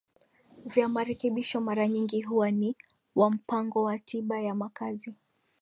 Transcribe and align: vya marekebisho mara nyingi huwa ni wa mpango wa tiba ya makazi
vya 0.65 0.87
marekebisho 0.89 1.61
mara 1.61 1.87
nyingi 1.87 2.21
huwa 2.21 2.51
ni 2.51 2.75
wa 3.15 3.29
mpango 3.31 3.83
wa 3.83 3.99
tiba 3.99 4.39
ya 4.41 4.55
makazi 4.55 5.13